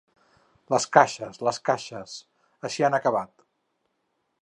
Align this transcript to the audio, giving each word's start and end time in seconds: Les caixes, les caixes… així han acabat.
Les 0.73 0.87
caixes, 0.97 1.37
les 1.49 1.61
caixes… 1.71 2.17
així 2.71 2.89
han 2.89 3.01
acabat. 3.01 3.35